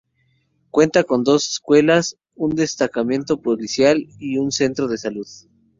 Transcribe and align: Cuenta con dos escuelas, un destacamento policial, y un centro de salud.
Cuenta 0.71 1.03
con 1.03 1.23
dos 1.23 1.47
escuelas, 1.51 2.17
un 2.33 2.55
destacamento 2.55 3.39
policial, 3.39 4.07
y 4.17 4.39
un 4.39 4.51
centro 4.51 4.87
de 4.87 4.97
salud. 4.97 5.27